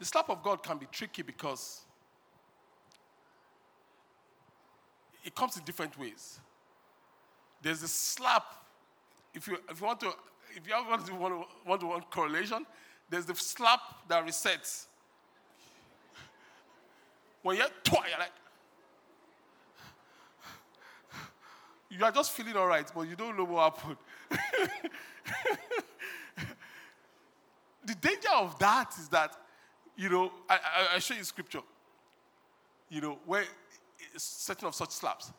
[0.00, 1.82] The slap of God can be tricky because
[5.24, 6.40] it comes in different ways.
[7.62, 8.44] There's a slap.
[9.32, 10.12] If you if you want to
[10.56, 12.66] if you want to to, want to want correlation,
[13.08, 14.86] there's the slap that resets.
[17.42, 18.32] When you're twi, you're like
[21.90, 23.96] you are just feeling all right, but you don't know what happened.
[27.84, 29.36] the danger of that is that,
[30.00, 31.60] you know, I, I, I show you scripture,
[32.88, 33.44] you know, where
[34.16, 35.30] certain of such slaps.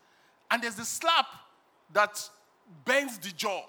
[0.51, 1.25] And there's the slap
[1.91, 2.29] that
[2.85, 3.63] bends the jaw.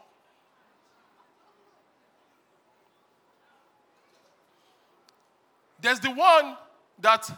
[5.81, 6.59] There's the one
[7.00, 7.31] that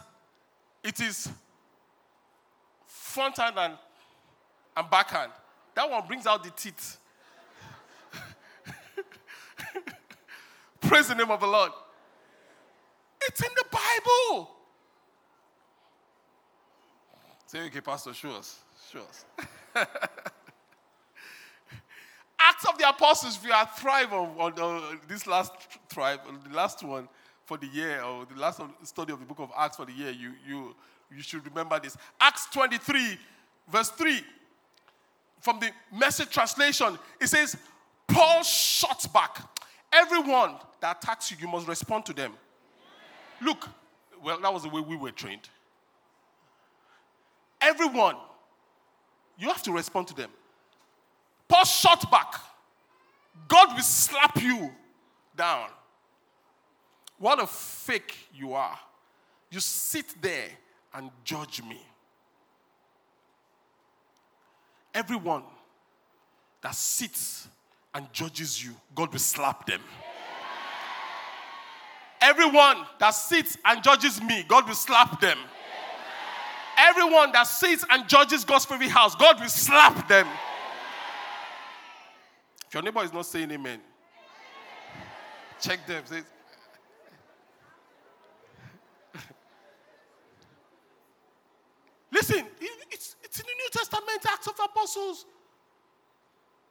[0.83, 1.29] it is
[2.85, 3.75] front hand and,
[4.75, 5.31] and backhand.
[5.75, 6.97] That one brings out the teeth.
[10.81, 11.71] Praise the name of the Lord.
[13.27, 14.51] It's in the Bible.
[17.47, 18.59] Say, okay, Pastor, show us.
[18.91, 19.25] Show us.
[22.39, 25.53] Acts of the Apostles, we are thrive on, on uh, this last
[25.89, 27.07] thrive, the last one
[27.45, 30.11] for the year, or the last study of the book of Acts for the year,
[30.11, 30.75] you, you,
[31.15, 31.97] you should remember this.
[32.19, 33.17] Acts 23,
[33.69, 34.21] verse 3,
[35.39, 37.55] from the message translation, it says,
[38.07, 39.41] Paul shot back.
[39.91, 42.33] Everyone that attacks you, you must respond to them.
[43.41, 43.67] Look,
[44.23, 45.49] well, that was the way we were trained.
[47.61, 48.15] Everyone,
[49.37, 50.29] you have to respond to them.
[51.47, 52.35] Paul shot back.
[53.47, 54.71] God will slap you
[55.35, 55.69] down.
[57.17, 58.77] What a fake you are.
[59.49, 60.49] You sit there
[60.93, 61.81] and judge me.
[64.93, 65.43] Everyone
[66.61, 67.47] that sits
[67.93, 69.81] and judges you, God will slap them.
[72.25, 75.37] Everyone that sits and judges me, God will slap them.
[76.75, 80.27] Everyone that sits and judges God's favorite house, God will slap them.
[82.67, 83.79] If your neighbor is not saying amen,
[85.61, 86.03] check them.
[86.07, 86.21] Say,
[92.11, 92.47] Listen,
[92.89, 95.27] it's, it's in the New Testament, Acts of Apostles.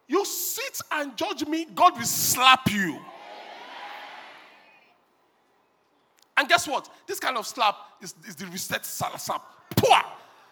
[0.09, 2.99] You sit and judge me, God will slap you.
[6.37, 6.89] And guess what?
[7.07, 9.43] This kind of slap is, is the reset slap.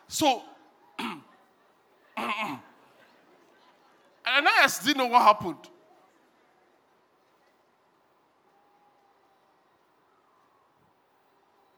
[0.08, 0.42] So,
[0.98, 1.20] and
[4.26, 5.56] Ananias didn't know what happened.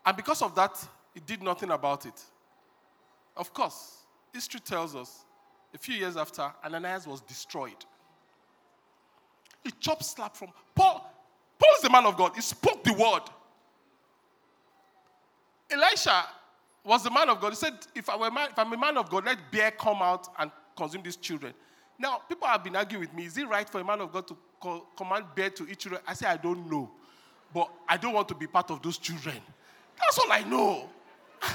[0.07, 2.21] And because of that, he did nothing about it.
[3.37, 3.99] Of course,
[4.33, 5.25] history tells us
[5.75, 7.85] a few years after, Ananias was destroyed.
[9.62, 11.11] He chopped slap from Paul.
[11.59, 12.33] Paul is the man of God.
[12.35, 13.23] He spoke the word.
[15.75, 16.27] Elisha
[16.85, 17.51] was the man of God.
[17.51, 20.03] He said, if, I were man, if I'm a man of God, let bear come
[20.03, 21.55] out and consume these children.
[21.99, 24.27] Now, people have been arguing with me, is it right for a man of God
[24.29, 24.37] to
[24.97, 26.03] command bear to eat children?
[26.07, 26.91] I say, I don't know.
[27.53, 29.37] But I don't want to be part of those children.
[29.99, 30.89] That's all I know.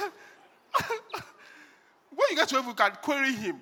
[2.10, 3.60] when you get to heaven, you can query him.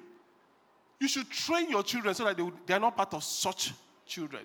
[1.00, 3.74] You should train your children so that they, they are not part of such
[4.06, 4.44] children.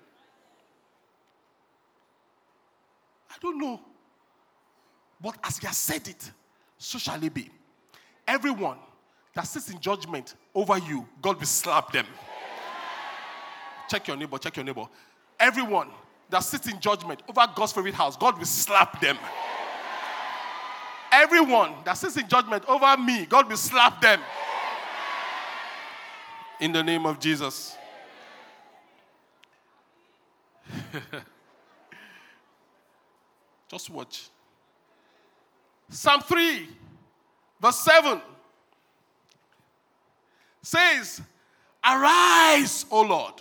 [3.29, 3.79] I don't know.
[5.23, 6.31] But as he has said it,
[6.77, 7.49] so shall it be.
[8.27, 8.77] Everyone
[9.33, 12.05] that sits in judgment over you, God will slap them.
[13.89, 14.85] Check your neighbor, check your neighbor.
[15.39, 15.87] Everyone
[16.29, 19.17] that sits in judgment over God's favorite house, God will slap them.
[21.11, 24.19] Everyone that sits in judgment over me, God will slap them.
[26.59, 27.77] In the name of Jesus.
[33.69, 34.29] Just watch.
[35.93, 36.67] Psalm 3,
[37.61, 38.19] verse 7
[40.63, 41.21] says,
[41.85, 43.35] Arise, O Lord.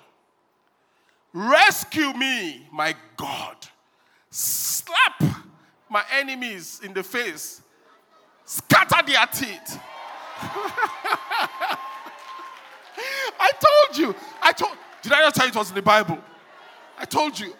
[1.32, 3.56] Rescue me, my God.
[4.28, 5.22] Slap
[5.88, 7.62] my enemies in the face.
[8.44, 9.80] Scatter their teeth.
[13.40, 14.14] I told you.
[14.42, 14.76] I told.
[15.00, 16.18] Did I not tell you it was in the Bible?
[16.98, 17.54] I told you.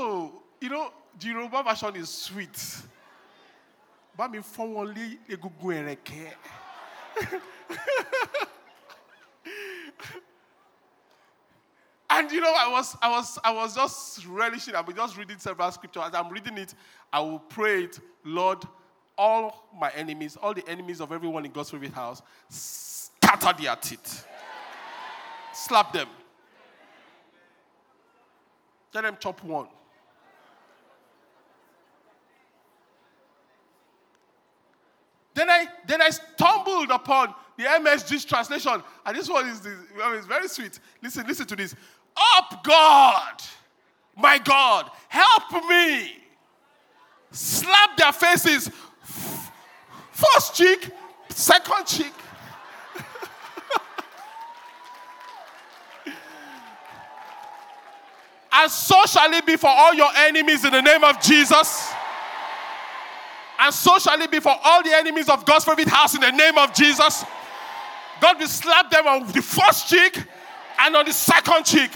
[0.00, 2.76] Oh, you know, the Yoruba version is sweet.
[4.16, 6.34] But me for only egungun ẹ̀rẹ̀kẹ́.
[12.12, 14.74] And you know, I was, I was, I was just relishing.
[14.74, 16.02] I was just reading several scriptures.
[16.06, 16.74] As I'm reading it,
[17.12, 18.58] I will pray it, Lord,
[19.16, 24.26] all my enemies, all the enemies of everyone in God's favorite house, scatter their teeth,
[25.52, 26.08] slap them,
[28.92, 29.68] let them chop one.
[35.34, 40.48] Then I then I stumbled upon the MSG's translation, and this one is, it's very
[40.48, 40.80] sweet.
[41.02, 41.74] Listen, listen to this.
[42.36, 43.42] Up, God,
[44.16, 46.16] my God, help me.
[47.30, 48.70] Slap their faces.
[50.10, 50.90] First cheek,
[51.28, 52.12] second cheek.
[58.52, 61.89] and so shall it be for all your enemies in the name of Jesus.
[63.60, 66.30] And so shall it be for all the enemies of God's favorite house in the
[66.30, 67.24] name of Jesus.
[68.18, 70.24] God will slap them on the first cheek
[70.78, 71.94] and on the second cheek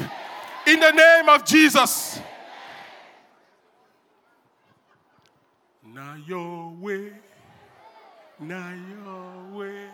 [0.66, 2.20] in the name of Jesus.
[5.86, 7.12] Now your way,
[8.40, 9.86] now your way,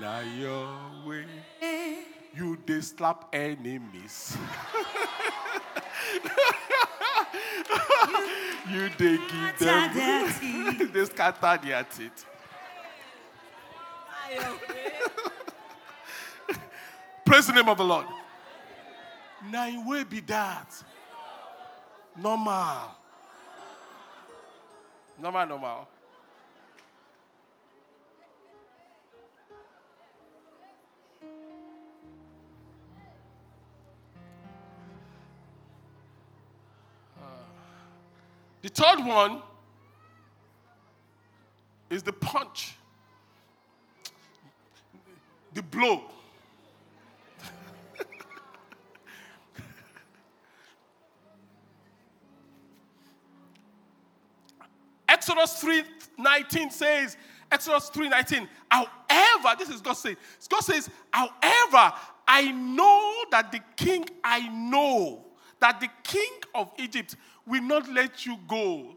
[0.00, 0.68] now your
[1.06, 1.24] way.
[2.34, 4.36] You they slap enemies.
[8.70, 10.90] you they give them.
[10.92, 12.26] they scatter their teeth.
[17.24, 18.06] Praise the name of the Lord.
[19.50, 20.82] Now it will be that.
[22.16, 22.94] Normal.
[25.20, 25.88] Normal, normal.
[38.62, 39.42] The third one
[41.90, 42.76] is the punch,
[45.52, 46.04] the blow.
[55.08, 57.16] Exodus 3:19 says,
[57.50, 60.16] Exodus 3:19, however, this is God saying,
[60.48, 61.92] God says, however,
[62.28, 65.31] I know that the king, I know
[65.62, 67.14] that the king of Egypt
[67.46, 68.96] will not let you go.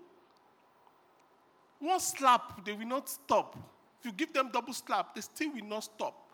[1.80, 3.56] One slap, they will not stop.
[4.00, 6.28] If you give them double slap, they still will not stop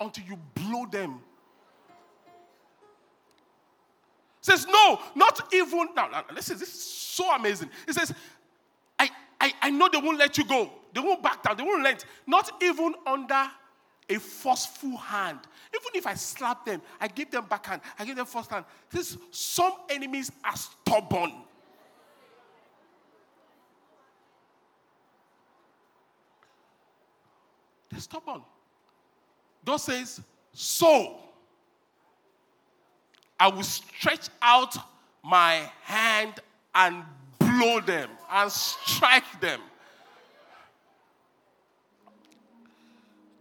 [0.00, 1.20] until you blow them.
[4.40, 5.88] Says, no, not even.
[5.94, 7.68] Now, listen, this is so amazing.
[7.86, 8.14] It says,
[8.98, 10.72] I, I, I know they won't let you go.
[10.94, 11.58] They won't back down.
[11.58, 12.06] They won't let.
[12.26, 13.50] Not even under
[14.08, 15.38] a forceful hand.
[15.74, 18.64] Even if I slap them, I give them backhand, I give them first hand.
[18.90, 21.32] This, some enemies are stubborn.
[27.90, 28.42] They're stubborn.
[29.64, 30.20] God says,
[30.52, 31.18] So
[33.38, 34.76] I will stretch out
[35.22, 36.40] my hand
[36.74, 37.02] and
[37.38, 39.60] blow them and strike them.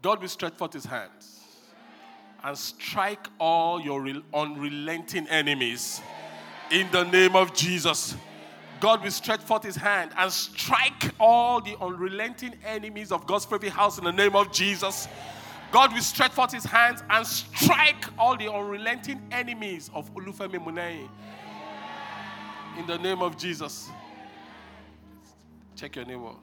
[0.02, 1.42] God will stretch forth his hands
[2.44, 6.02] and strike all your unrelenting enemies
[6.72, 8.16] in the name of Jesus.
[8.80, 13.74] God will stretch forth his hand and strike all the unrelenting enemies of God's perfect
[13.74, 15.08] house in the name of Jesus.
[15.72, 21.10] God will stretch forth his hands and strike all the unrelenting enemies of Olufemi Munei
[22.78, 23.90] in the name of Jesus.
[25.76, 26.34] Check your neighbor.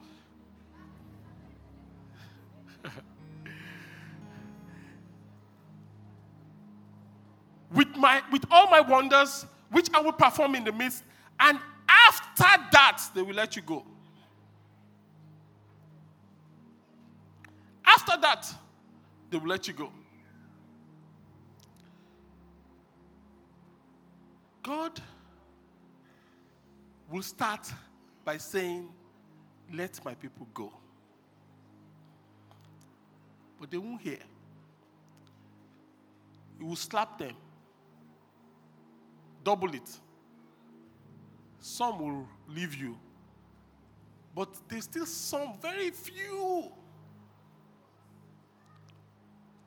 [7.75, 11.03] With, my, with all my wonders, which I will perform in the midst,
[11.39, 13.85] and after that, they will let you go.
[17.85, 18.51] After that,
[19.29, 19.91] they will let you go.
[24.63, 24.99] God
[27.11, 27.71] will start
[28.23, 28.89] by saying,
[29.71, 30.73] Let my people go.
[33.59, 34.17] But they won't hear.
[36.57, 37.35] He will slap them,
[39.45, 39.89] double it.
[41.61, 42.97] Some will leave you,
[44.35, 46.69] but there's still some, very few,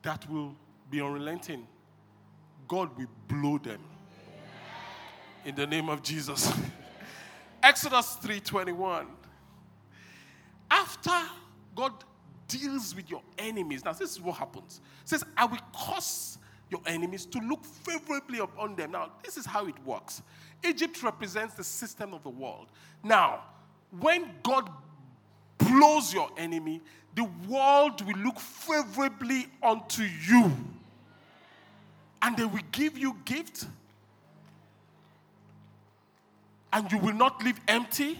[0.03, 0.55] that will
[0.91, 1.65] be unrelenting.
[2.67, 3.79] God will blow them
[5.43, 6.53] in the name of Jesus.
[7.63, 9.07] Exodus 3:21.
[10.71, 11.19] After
[11.75, 11.93] God
[12.47, 14.81] deals with your enemies, now this is what happens.
[15.03, 16.37] It says, I will cause
[16.69, 18.91] your enemies to look favorably upon them.
[18.91, 20.21] Now, this is how it works.
[20.63, 22.67] Egypt represents the system of the world.
[23.03, 23.43] Now,
[23.99, 24.69] when God
[25.57, 26.81] blows your enemy,
[27.15, 30.51] the world will look favorably unto you.
[32.21, 33.65] And they will give you gifts.
[36.71, 38.19] And you will not live empty.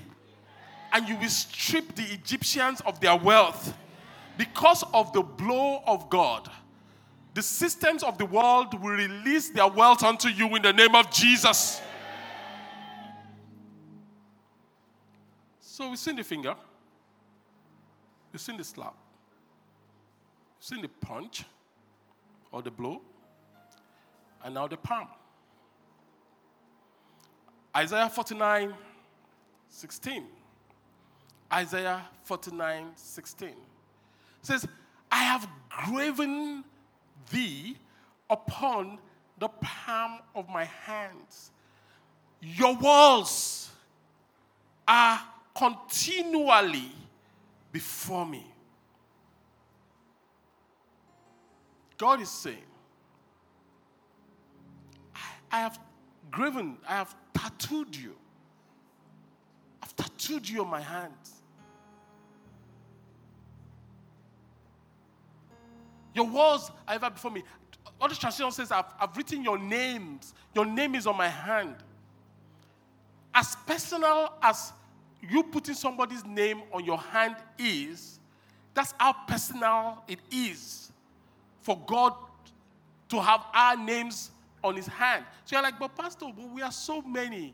[0.91, 3.77] And you will strip the Egyptians of their wealth
[4.37, 6.49] because of the blow of God
[7.33, 11.11] the systems of the world will release their wealth unto you in the name of
[11.11, 11.81] Jesus.
[15.59, 16.55] So we've seen the finger.
[18.33, 18.95] we've seen the slap.
[20.57, 21.45] You've seen the punch
[22.51, 23.01] or the blow.
[24.43, 25.07] And now the palm.
[27.75, 28.73] Isaiah 49,
[29.69, 30.23] 16.
[31.51, 33.49] Isaiah 49, 16
[34.41, 34.67] says,
[35.11, 36.63] I have graven
[37.31, 37.77] thee
[38.29, 38.99] upon
[39.37, 41.51] the palm of my hands.
[42.41, 43.69] Your walls
[44.87, 45.21] are
[45.55, 46.91] continually
[47.71, 48.45] before me.
[51.97, 52.57] God is saying,
[55.51, 55.79] I, have
[56.31, 58.15] graven, I have tattooed you.
[59.83, 61.38] I've tattooed you on my hands.
[66.19, 67.43] Your walls are ever before me.
[68.01, 70.33] Other translation says, I've, I've written your names.
[70.53, 71.75] Your name is on my hand.
[73.33, 74.73] As personal as
[75.29, 78.19] you putting somebody's name on your hand is,
[78.73, 80.91] that's how personal it is
[81.61, 82.13] for God
[83.07, 85.23] to have our names on his hand.
[85.45, 87.53] So you're like, but Pastor, but we are so many.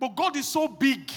[0.00, 1.12] But God is so big.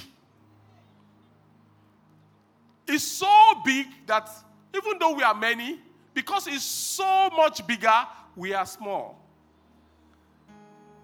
[2.86, 4.30] It's so big that
[4.76, 5.80] even though we are many,
[6.16, 7.94] because it's so much bigger,
[8.36, 9.20] we are small.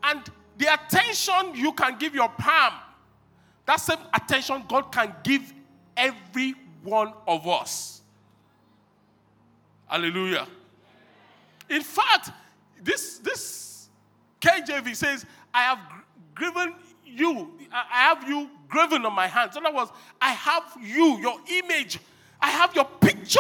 [0.02, 0.22] And
[0.58, 2.74] the attention you can give your palm,
[3.66, 5.54] that same attention God can give
[5.96, 8.02] every one of us.
[9.86, 10.48] Hallelujah.
[11.70, 12.32] In fact,
[12.82, 13.90] this, this
[14.40, 15.80] KJV says, I have
[16.38, 16.74] given
[17.06, 19.58] you, I have you graven on my hands.
[19.58, 19.92] In other words,
[20.22, 22.00] I have you, your image,
[22.42, 23.40] I have your picture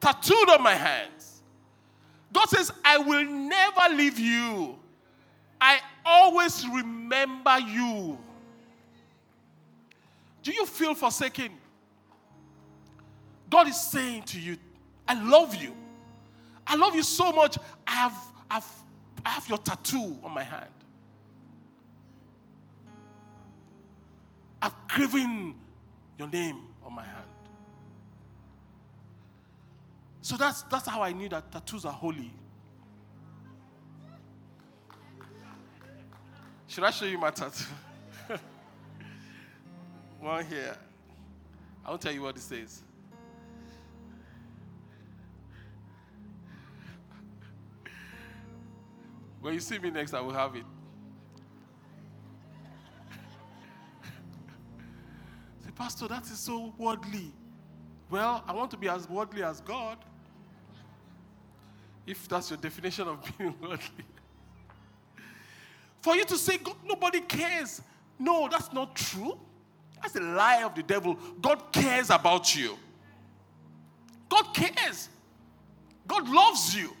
[0.00, 1.42] tattooed on my hands.
[2.32, 4.78] God says, I will never leave you.
[5.60, 8.18] I always remember you.
[10.42, 11.52] Do you feel forsaken?
[13.50, 14.56] God is saying to you,
[15.06, 15.74] I love you.
[16.66, 17.58] I love you so much.
[17.86, 18.14] I have,
[18.50, 18.70] I've,
[19.24, 20.70] I have your tattoo on my hand.
[24.60, 25.54] I've graven
[26.18, 27.24] your name on my hand.
[30.28, 32.30] So that's, that's how I knew that tattoos are holy.
[36.66, 37.64] Should I show you my tattoo?
[40.20, 40.76] One here.
[41.82, 42.82] I won't tell you what it says.
[49.40, 50.64] When you see me next, I will have it.
[55.64, 57.32] Say, Pastor, that is so worldly.
[58.10, 59.96] Well, I want to be as worldly as God.
[62.08, 64.04] If that's your definition of being worldly.
[66.00, 67.82] For you to say, God, nobody cares.
[68.18, 69.38] No, that's not true.
[70.00, 71.18] That's a lie of the devil.
[71.42, 72.76] God cares about you.
[74.30, 75.10] God cares.
[76.06, 76.96] God loves you.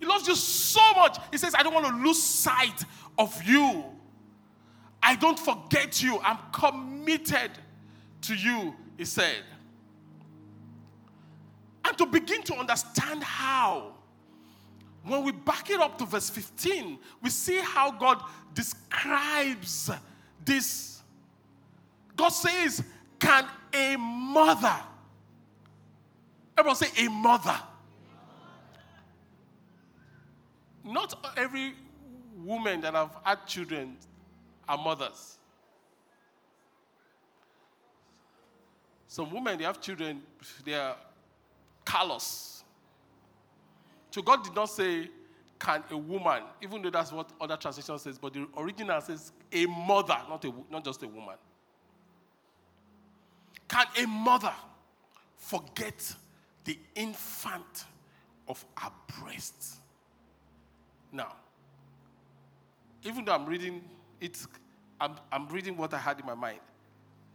[0.00, 1.18] He loves you so much.
[1.30, 2.82] He says, I don't want to lose sight
[3.18, 3.84] of you.
[5.02, 6.18] I don't forget you.
[6.20, 7.50] I'm committed
[8.22, 9.42] to you, he said.
[11.84, 13.92] And to begin to understand how,
[15.06, 18.22] when we back it up to verse 15, we see how God
[18.54, 19.90] describes
[20.44, 21.02] this.
[22.16, 22.82] God says,
[23.18, 24.74] Can a mother,
[26.58, 27.56] everyone say, a mother,
[30.84, 31.74] not every
[32.44, 33.96] woman that have had children
[34.68, 35.38] are mothers.
[39.08, 40.22] Some women, they have children,
[40.64, 40.96] they are
[41.84, 42.64] callous.
[44.16, 45.10] So God did not say,
[45.58, 49.66] can a woman, even though that's what other translation says, but the original says a
[49.66, 51.34] mother, not, a, not just a woman.
[53.68, 54.54] Can a mother
[55.36, 56.14] forget
[56.64, 57.84] the infant
[58.48, 58.90] of her
[59.20, 59.80] breast?
[61.12, 61.36] Now,
[63.02, 63.84] even though I'm reading
[64.22, 64.38] it,
[64.98, 66.60] I'm, I'm reading what I had in my mind.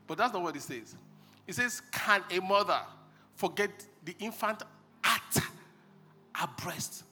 [0.07, 0.95] But that's not what it says.
[1.45, 2.82] It says, Can a mother
[3.36, 3.69] forget
[4.03, 4.63] the infant
[6.42, 7.04] her breast?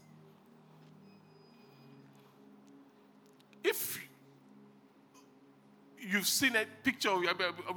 [3.63, 3.99] If
[5.99, 7.11] you've seen a picture,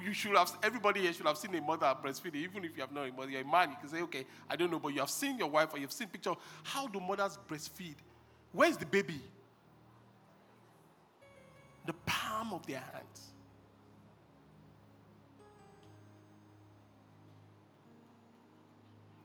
[0.02, 2.36] you should have, everybody here should have seen a mother breastfeeding.
[2.36, 4.56] Even if you have not a mother, you're a man, you can say, okay, I
[4.56, 6.34] don't know, but you have seen your wife or you've seen picture.
[6.62, 7.96] How do mothers breastfeed?
[8.52, 9.20] Where's the baby?
[11.84, 13.32] The palm of their hands.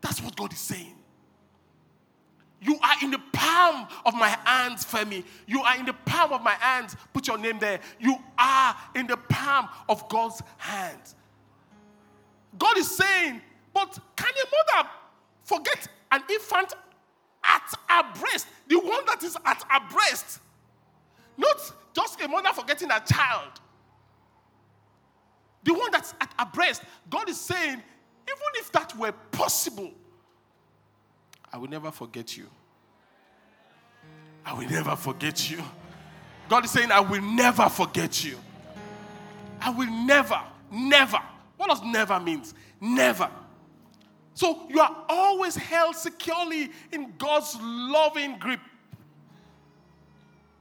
[0.01, 0.96] That's what God is saying.
[2.67, 5.23] You are in the palm of my hands, Femi.
[5.47, 6.97] You are in the palm of my hands.
[7.13, 7.79] Put your name there.
[7.97, 11.15] You are in the palm of God's hands.
[12.59, 13.41] God is saying,
[13.73, 14.89] but can a mother
[15.43, 16.73] forget an infant
[17.45, 18.47] at her breast?
[18.67, 20.39] The one that is at her breast.
[21.37, 23.61] Not just a mother forgetting a child.
[25.63, 26.83] The one that's at her breast.
[27.09, 29.91] God is saying, even if that were possible,
[31.53, 32.49] I will never forget you.
[34.47, 35.61] I will never forget you.
[36.47, 38.37] God is saying, I will never forget you.
[39.59, 40.39] I will never,
[40.71, 41.19] never.
[41.57, 42.53] What does never means?
[42.79, 43.29] Never.
[44.35, 48.61] So you are always held securely in God's loving grip.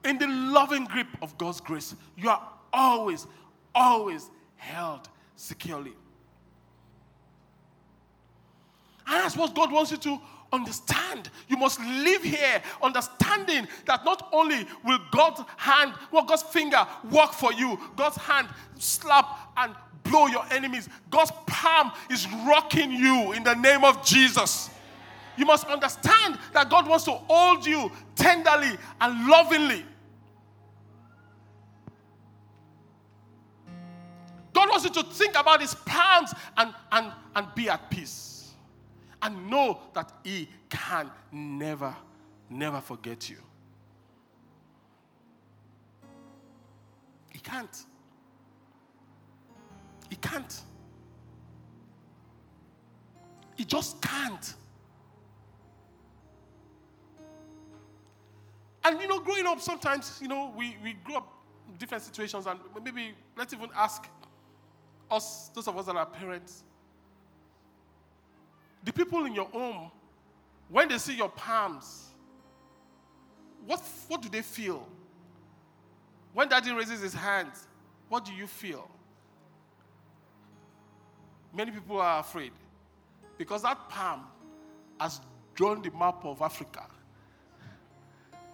[0.04, 1.94] In the loving grip of God's grace.
[2.16, 3.28] You are always,
[3.72, 5.92] always held securely.
[9.06, 10.20] And that's what God wants you to
[10.52, 11.30] understand.
[11.48, 17.32] You must live here understanding that not only will God's hand, well, God's finger work
[17.32, 19.74] for you, God's hand slap and
[20.04, 20.88] blow your enemies.
[21.10, 24.70] God's palm is rocking you in the name of Jesus.
[25.36, 28.70] You must understand that God wants to hold you tenderly
[29.00, 29.84] and lovingly.
[34.52, 38.25] God wants you to think about his plans and, and, and be at peace.
[39.22, 41.94] And know that he can never,
[42.50, 43.38] never forget you.
[47.30, 47.84] He can't.
[50.08, 50.62] He can't.
[53.56, 54.54] He just can't.
[58.84, 61.32] And you know, growing up, sometimes, you know, we, we grew up
[61.78, 64.08] different situations, and maybe let's even ask
[65.10, 66.62] us, those of us that are parents,
[68.86, 69.90] the people in your home,
[70.68, 72.06] when they see your palms,
[73.66, 74.86] what, what do they feel?
[76.32, 77.66] When daddy raises his hands,
[78.08, 78.88] what do you feel?
[81.52, 82.52] Many people are afraid
[83.36, 84.22] because that palm
[85.00, 85.20] has
[85.56, 86.86] drawn the map of Africa.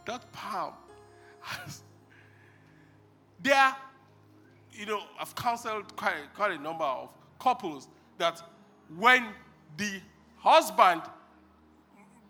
[0.07, 0.73] That palm
[1.41, 1.83] has.
[3.43, 3.77] There,
[4.73, 8.41] you know, I've counseled quite, quite a number of couples that
[8.97, 9.27] when
[9.77, 10.01] the
[10.43, 11.03] husband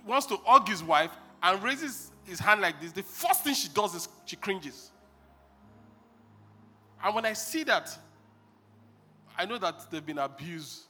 [0.06, 1.10] wants to hug his wife
[1.42, 4.90] and raises his hand like this, the first thing she does is she cringes.
[7.02, 7.96] And when I see that,
[9.36, 10.82] I know that they've been abused.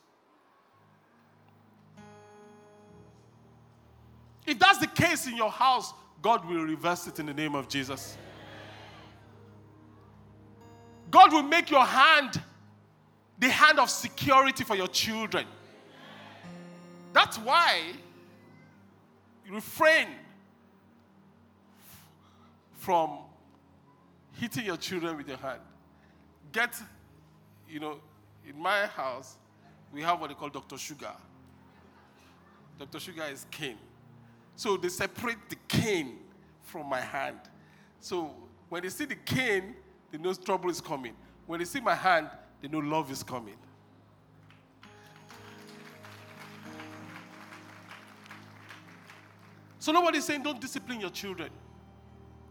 [4.47, 7.69] If that's the case in your house, God will reverse it in the name of
[7.69, 8.17] Jesus.
[11.11, 12.43] God will make your hand
[13.39, 15.47] the hand of security for your children.
[17.13, 17.93] That's why
[19.51, 20.09] refrain
[22.75, 23.19] from
[24.33, 25.61] hitting your children with your hand.
[26.53, 26.75] Get,
[27.69, 27.99] you know,
[28.49, 29.37] in my house,
[29.93, 30.79] we have what they call Dr.
[30.79, 31.13] Sugar.
[32.79, 32.99] Dr.
[32.99, 33.79] Sugar is cane.
[34.57, 36.19] So they separate the cane
[36.63, 37.39] from my hand.
[38.01, 38.35] So
[38.69, 39.77] when they see the cane,
[40.11, 41.15] they know trouble is coming.
[41.47, 42.29] When they see my hand,
[42.61, 43.57] they know love is coming.
[49.83, 51.51] So nobody's saying don't discipline your children.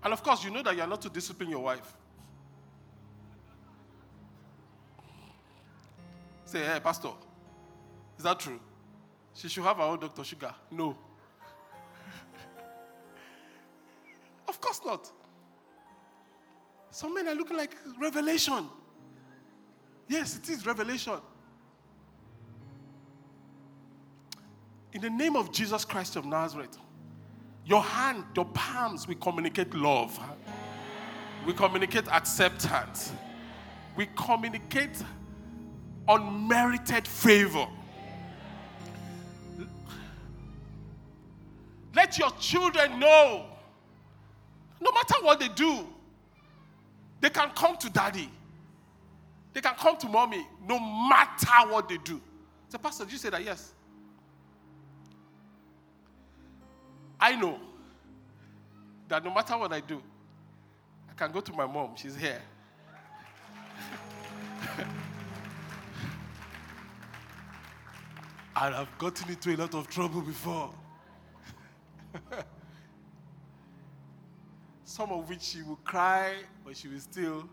[0.04, 1.96] And of course, you know that you're not to discipline your wife.
[6.44, 7.12] Say, hey, Pastor,
[8.18, 8.60] is that true?
[9.34, 10.26] She should have her own Dr.
[10.26, 10.54] Sugar.
[10.72, 10.90] No.
[14.50, 15.10] of course not.
[16.90, 18.68] Some men are looking like revelation.
[20.10, 21.22] Yes, it is revelation.
[24.92, 26.78] In the name of Jesus Christ of Nazareth,
[27.72, 30.20] your hand, your palms, we communicate love.
[31.48, 33.14] We communicate acceptance.
[33.96, 35.02] We communicate
[36.06, 37.66] unmerited favor.
[41.96, 43.46] Let your children know
[44.82, 45.88] no matter what they do,
[47.22, 48.30] they can come to daddy.
[49.54, 52.20] They can come to mommy no matter what they do.
[52.68, 53.46] So, Pastor, did you say that?
[53.46, 53.72] Yes.
[57.22, 57.60] I know
[59.08, 60.02] that no matter what I do,
[61.08, 61.96] I can go to my mom.
[61.96, 62.42] She's here.
[68.56, 70.74] and I've gotten into a lot of trouble before.
[74.84, 76.34] Some of which she will cry,
[76.66, 77.48] but she will still.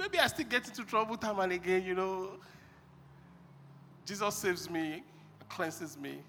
[0.00, 2.30] Maybe I still get into trouble time and again, you know.
[4.06, 5.02] Jesus saves me,
[5.46, 6.20] cleanses me.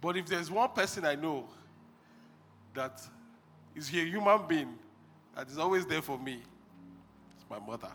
[0.00, 1.46] But if there's one person I know
[2.72, 3.02] that
[3.76, 4.78] is a human being
[5.36, 6.40] that is always there for me,
[7.36, 7.92] it's my mother.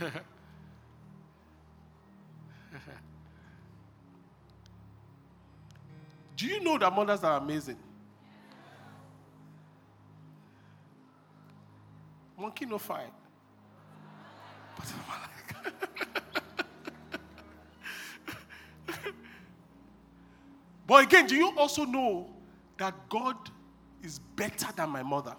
[6.40, 7.76] Do you know that mothers are amazing?
[12.38, 13.10] Monkey no fine.
[14.74, 14.86] But
[20.86, 22.30] but again, do you also know
[22.78, 23.36] that God
[24.02, 25.36] is better than my mother?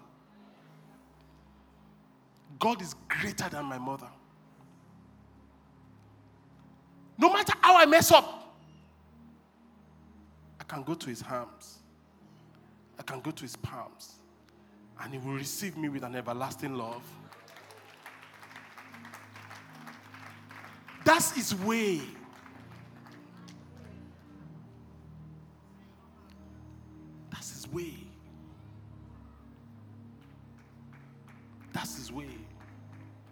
[2.60, 4.06] God is greater than my mother.
[7.18, 8.41] No matter how I mess up,
[10.72, 11.80] can go to his arms.
[12.98, 14.14] I can go to his palms.
[14.98, 17.02] And he will receive me with an everlasting love.
[21.04, 22.00] That's his way.
[27.30, 27.94] That's his way.
[31.74, 32.30] That's his way.